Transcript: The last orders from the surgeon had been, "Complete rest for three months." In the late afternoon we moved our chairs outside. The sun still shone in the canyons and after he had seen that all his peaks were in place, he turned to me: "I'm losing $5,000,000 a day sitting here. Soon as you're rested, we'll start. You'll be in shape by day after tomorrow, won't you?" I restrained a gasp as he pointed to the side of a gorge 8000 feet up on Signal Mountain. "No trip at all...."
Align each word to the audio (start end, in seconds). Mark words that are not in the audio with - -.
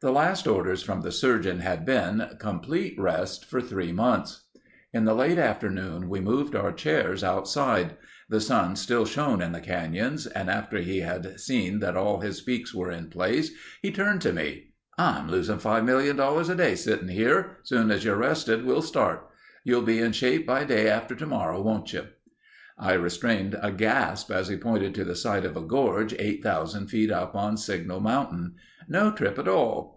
The 0.00 0.12
last 0.12 0.46
orders 0.46 0.84
from 0.84 1.00
the 1.00 1.10
surgeon 1.10 1.58
had 1.58 1.84
been, 1.84 2.24
"Complete 2.38 2.94
rest 3.00 3.44
for 3.44 3.60
three 3.60 3.90
months." 3.90 4.44
In 4.94 5.06
the 5.06 5.12
late 5.12 5.38
afternoon 5.38 6.08
we 6.08 6.20
moved 6.20 6.54
our 6.54 6.70
chairs 6.70 7.24
outside. 7.24 7.96
The 8.28 8.40
sun 8.40 8.76
still 8.76 9.04
shone 9.06 9.42
in 9.42 9.50
the 9.50 9.60
canyons 9.60 10.28
and 10.28 10.48
after 10.48 10.78
he 10.78 11.00
had 11.00 11.40
seen 11.40 11.80
that 11.80 11.96
all 11.96 12.20
his 12.20 12.40
peaks 12.40 12.72
were 12.72 12.92
in 12.92 13.10
place, 13.10 13.50
he 13.82 13.90
turned 13.90 14.20
to 14.20 14.32
me: 14.32 14.68
"I'm 14.96 15.28
losing 15.28 15.58
$5,000,000 15.58 16.48
a 16.48 16.54
day 16.54 16.76
sitting 16.76 17.08
here. 17.08 17.56
Soon 17.64 17.90
as 17.90 18.04
you're 18.04 18.14
rested, 18.14 18.64
we'll 18.64 18.82
start. 18.82 19.26
You'll 19.64 19.82
be 19.82 19.98
in 19.98 20.12
shape 20.12 20.46
by 20.46 20.62
day 20.62 20.88
after 20.88 21.16
tomorrow, 21.16 21.60
won't 21.60 21.92
you?" 21.92 22.04
I 22.80 22.92
restrained 22.92 23.58
a 23.60 23.72
gasp 23.72 24.30
as 24.30 24.46
he 24.46 24.56
pointed 24.56 24.94
to 24.94 25.04
the 25.04 25.16
side 25.16 25.44
of 25.44 25.56
a 25.56 25.60
gorge 25.60 26.14
8000 26.16 26.86
feet 26.86 27.10
up 27.10 27.34
on 27.34 27.56
Signal 27.56 27.98
Mountain. 27.98 28.54
"No 28.88 29.10
trip 29.10 29.36
at 29.36 29.48
all...." 29.48 29.96